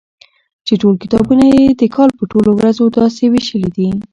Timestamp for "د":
1.81-1.83